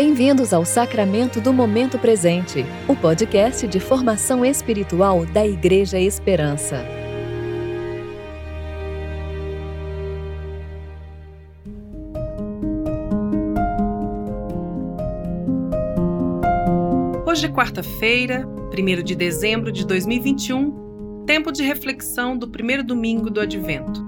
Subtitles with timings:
[0.00, 6.84] Bem-vindos ao Sacramento do Momento Presente, o podcast de formação espiritual da Igreja Esperança.
[17.26, 23.40] Hoje é quarta-feira, 1 de dezembro de 2021, tempo de reflexão do primeiro domingo do
[23.40, 24.06] Advento.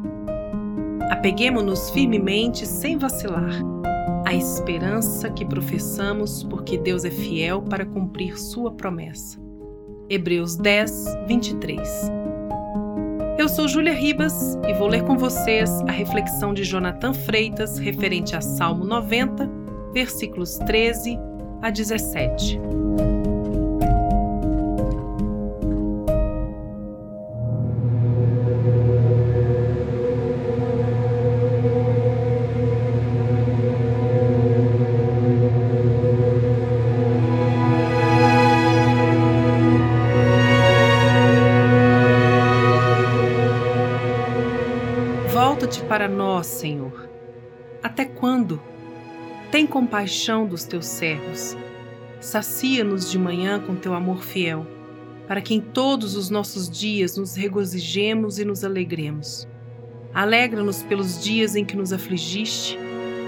[1.11, 3.61] Apeguemos-nos firmemente, sem vacilar
[4.31, 9.41] a esperança que professamos porque Deus é fiel para cumprir sua promessa.
[10.09, 12.13] Hebreus 10, 23.
[13.37, 18.37] Eu sou Júlia Ribas e vou ler com vocês a reflexão de Jonathan Freitas referente
[18.37, 19.51] a Salmo 90,
[19.93, 21.19] versículos 13
[21.61, 22.61] a 17.
[45.33, 47.09] Volta-te para nós, Senhor.
[47.81, 48.61] Até quando?
[49.53, 51.57] Tem compaixão dos teus servos.
[52.21, 54.67] Sacia-nos de manhã com teu amor fiel,
[55.29, 59.47] para que em todos os nossos dias nos regozijemos e nos alegremos.
[60.13, 62.77] Alegra-nos pelos dias em que nos afligiste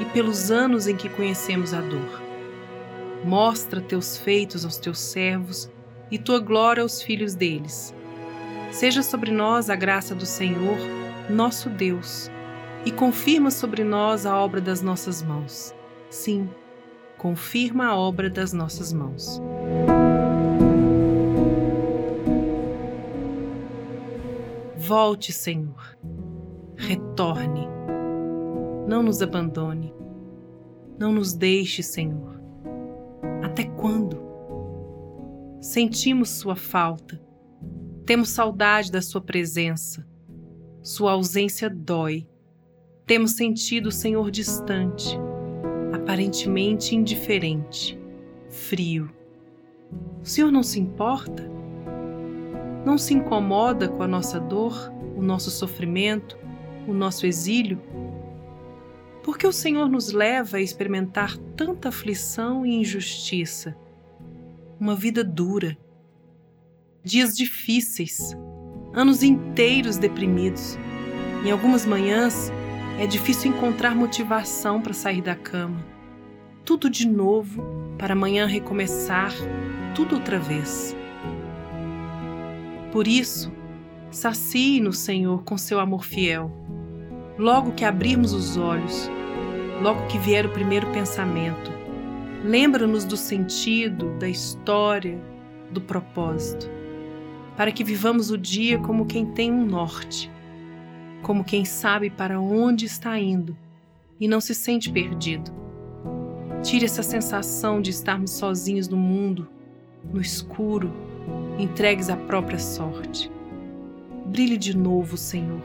[0.00, 2.20] e pelos anos em que conhecemos a dor.
[3.24, 5.70] Mostra teus feitos aos teus servos
[6.10, 7.94] e tua glória aos filhos deles.
[8.72, 12.30] Seja sobre nós a graça do Senhor nosso Deus,
[12.84, 15.74] e confirma sobre nós a obra das nossas mãos.
[16.10, 16.48] Sim,
[17.16, 19.40] confirma a obra das nossas mãos.
[24.76, 25.96] Volte, Senhor.
[26.76, 27.68] Retorne.
[28.86, 29.94] Não nos abandone.
[30.98, 32.40] Não nos deixe, Senhor.
[33.42, 34.20] Até quando?
[35.60, 37.22] Sentimos Sua falta.
[38.04, 40.04] Temos saudade da Sua presença
[40.82, 42.26] sua ausência dói.
[43.06, 45.16] Temos sentido o Senhor distante,
[45.92, 47.98] aparentemente indiferente,
[48.48, 49.10] frio.
[50.22, 51.48] O Senhor não se importa?
[52.84, 56.36] Não se incomoda com a nossa dor, o nosso sofrimento,
[56.88, 57.80] o nosso exílio?
[59.22, 63.76] Por que o Senhor nos leva a experimentar tanta aflição e injustiça?
[64.80, 65.78] Uma vida dura,
[67.04, 68.36] dias difíceis,
[68.94, 70.78] anos inteiros deprimidos.
[71.44, 72.52] Em algumas manhãs
[72.98, 75.84] é difícil encontrar motivação para sair da cama.
[76.64, 77.64] Tudo de novo
[77.98, 79.32] para amanhã recomeçar
[79.94, 80.94] tudo outra vez.
[82.92, 83.50] Por isso,
[84.10, 86.52] sacie-nos, Senhor, com seu amor fiel.
[87.38, 89.10] Logo que abrirmos os olhos,
[89.80, 91.72] logo que vier o primeiro pensamento,
[92.44, 95.18] lembra-nos do sentido, da história,
[95.70, 96.81] do propósito
[97.56, 100.30] para que vivamos o dia como quem tem um norte,
[101.22, 103.56] como quem sabe para onde está indo
[104.18, 105.52] e não se sente perdido.
[106.62, 109.48] Tire essa sensação de estarmos sozinhos no mundo,
[110.12, 110.92] no escuro,
[111.58, 113.30] entregues à própria sorte.
[114.26, 115.62] Brilhe de novo, Senhor.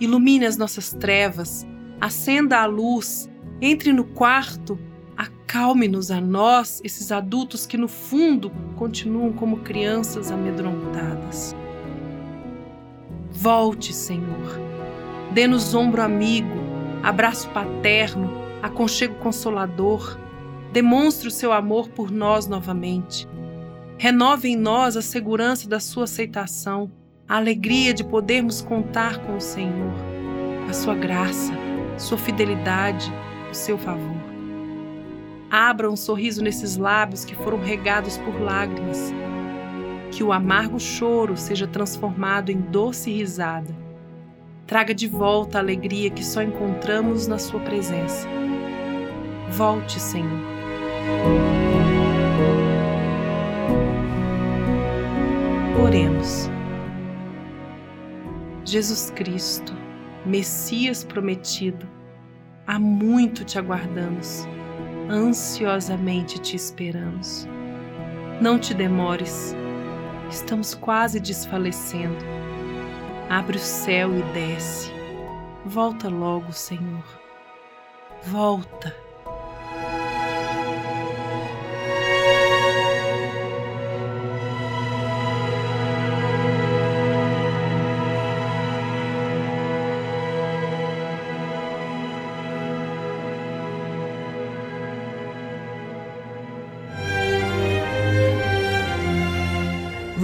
[0.00, 1.66] Ilumine as nossas trevas,
[2.00, 3.30] acenda a luz,
[3.60, 4.78] entre no quarto
[5.48, 11.54] Acalme-nos a nós, esses adultos que no fundo continuam como crianças amedrontadas.
[13.30, 14.60] Volte, Senhor.
[15.32, 16.58] Dê-nos ombro amigo,
[17.00, 18.28] abraço paterno,
[18.60, 20.18] aconchego consolador.
[20.72, 23.28] Demonstre o seu amor por nós novamente.
[23.98, 26.90] Renove em nós a segurança da sua aceitação,
[27.28, 29.94] a alegria de podermos contar com o Senhor,
[30.68, 31.52] a sua graça,
[31.96, 33.12] sua fidelidade,
[33.48, 34.15] o seu favor.
[35.50, 39.12] Abra um sorriso nesses lábios que foram regados por lágrimas.
[40.10, 43.74] Que o amargo choro seja transformado em doce risada.
[44.66, 48.26] Traga de volta a alegria que só encontramos na Sua presença.
[49.50, 50.40] Volte, Senhor.
[55.80, 56.50] Oremos.
[58.64, 59.72] Jesus Cristo,
[60.24, 61.86] Messias prometido,
[62.66, 64.48] há muito te aguardamos
[65.08, 67.46] ansiosamente te esperamos.
[68.40, 69.54] Não te demores,
[70.30, 72.24] estamos quase desfalecendo.
[73.28, 74.90] Abre o céu e desce.
[75.64, 77.04] Volta logo, Senhor.
[78.24, 79.05] Volta.